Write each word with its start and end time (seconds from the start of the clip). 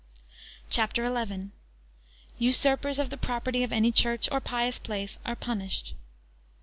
CHAPTER 0.71 1.05
XI. 1.27 1.49
Usurpers 2.39 2.97
of 2.97 3.11
the 3.11 3.17
property 3.17 3.61
of 3.63 3.71
any 3.71 3.91
Church, 3.91 4.27
or 4.31 4.39
pious 4.39 4.79
places, 4.79 5.19
are 5.27 5.35
punished. 5.35 5.93